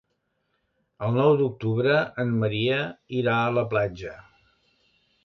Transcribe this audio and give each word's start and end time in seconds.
El 1.07 1.11
nou 1.19 1.33
d'octubre 1.41 1.99
en 2.23 2.31
Maria 2.45 2.79
irà 3.19 3.37
a 3.43 3.53
la 3.59 3.65
platja. 3.75 4.15